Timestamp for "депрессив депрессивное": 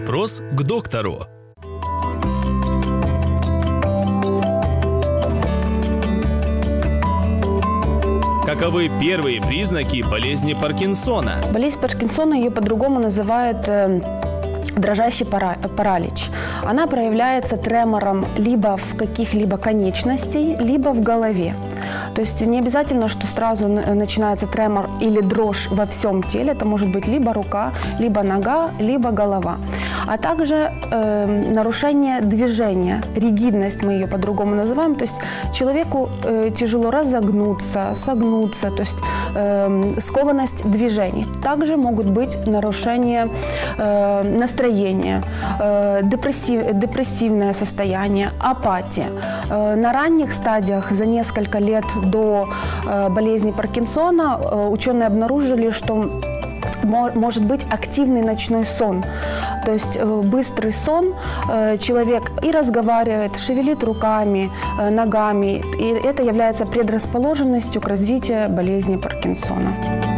46.02-47.52